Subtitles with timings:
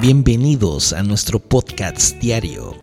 [0.00, 2.74] Bienvenidos a nuestro podcast diario.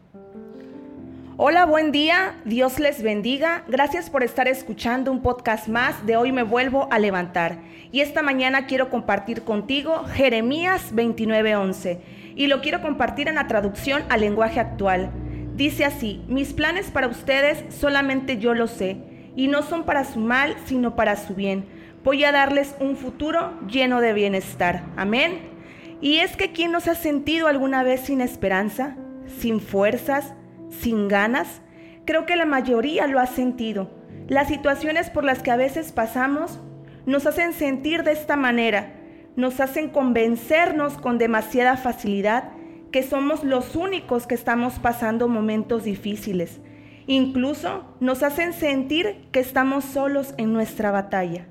[1.37, 3.63] Hola, buen día, Dios les bendiga.
[3.67, 7.59] Gracias por estar escuchando un podcast más de Hoy me vuelvo a levantar.
[7.91, 11.99] Y esta mañana quiero compartir contigo Jeremías 29:11
[12.35, 15.11] y lo quiero compartir en la traducción al lenguaje actual.
[15.55, 18.97] Dice así, mis planes para ustedes solamente yo lo sé,
[19.35, 21.65] y no son para su mal, sino para su bien.
[22.03, 24.83] Voy a darles un futuro lleno de bienestar.
[24.95, 25.60] Amén.
[26.01, 28.97] Y es que ¿quién nos ha sentido alguna vez sin esperanza,
[29.39, 30.33] sin fuerzas,
[30.69, 31.61] sin ganas?
[32.05, 33.91] Creo que la mayoría lo ha sentido.
[34.27, 36.59] Las situaciones por las que a veces pasamos
[37.05, 38.93] nos hacen sentir de esta manera,
[39.35, 42.51] nos hacen convencernos con demasiada facilidad
[42.91, 46.59] que somos los únicos que estamos pasando momentos difíciles.
[47.07, 51.47] Incluso nos hacen sentir que estamos solos en nuestra batalla.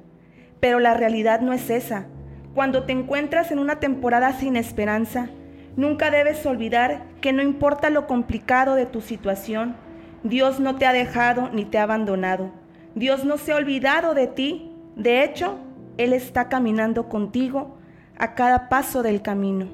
[0.60, 2.08] Pero la realidad no es esa.
[2.54, 5.28] Cuando te encuentras en una temporada sin esperanza,
[5.76, 9.76] nunca debes olvidar que no importa lo complicado de tu situación,
[10.24, 12.50] Dios no te ha dejado ni te ha abandonado.
[12.94, 14.72] Dios no se ha olvidado de ti.
[14.96, 15.58] De hecho,
[15.96, 17.78] Él está caminando contigo
[18.18, 19.66] a cada paso del camino.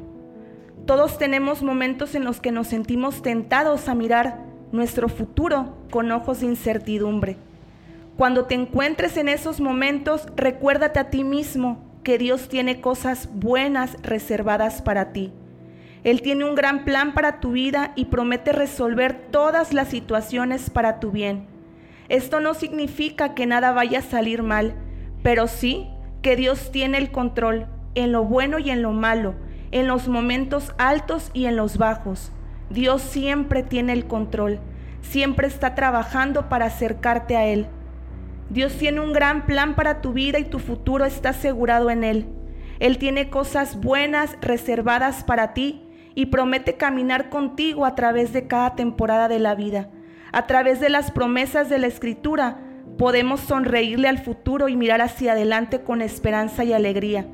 [0.85, 4.39] Todos tenemos momentos en los que nos sentimos tentados a mirar
[4.71, 7.39] nuestro futuro con ojos de incertidumbre.
[8.17, 13.97] Cuando te encuentres en esos momentos, recuérdate a ti mismo que Dios tiene cosas buenas
[14.01, 15.33] reservadas para ti.
[16.05, 21.01] Él tiene un gran plan para tu vida y promete resolver todas las situaciones para
[21.01, 21.49] tu bien.
[22.09, 24.77] Esto no significa que nada vaya a salir mal,
[25.25, 25.89] pero sí
[26.23, 29.35] que Dios tiene el control en lo bueno y en lo malo,
[29.73, 32.31] en los momentos altos y en los bajos.
[32.71, 34.61] Dios siempre tiene el control,
[35.01, 37.67] siempre está trabajando para acercarte a Él.
[38.49, 42.27] Dios tiene un gran plan para tu vida y tu futuro está asegurado en Él.
[42.79, 45.83] Él tiene cosas buenas reservadas para ti
[46.15, 49.91] y promete caminar contigo a través de cada temporada de la vida.
[50.33, 52.61] A través de las promesas de la Escritura
[52.99, 57.27] podemos sonreírle al futuro y mirar hacia adelante con esperanza y alegría.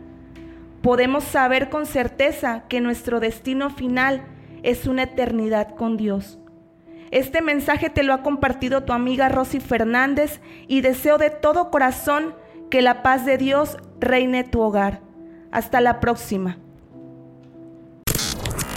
[0.83, 4.23] Podemos saber con certeza que nuestro destino final
[4.63, 6.42] es una eternidad con Dios.
[7.13, 12.35] Este mensaje te lo ha compartido tu amiga Rosy Fernández y deseo de todo corazón
[12.71, 15.03] que la paz de Dios reine tu hogar.
[15.51, 16.59] Hasta la próxima.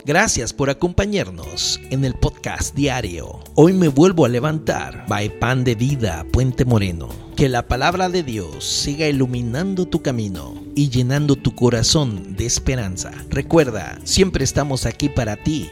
[0.04, 3.40] Gracias por acompañarnos en el podcast diario.
[3.56, 5.06] Hoy me vuelvo a levantar.
[5.08, 7.08] By Pan de Vida, Puente Moreno.
[7.38, 13.12] Que la palabra de Dios siga iluminando tu camino y llenando tu corazón de esperanza.
[13.30, 15.72] Recuerda, siempre estamos aquí para ti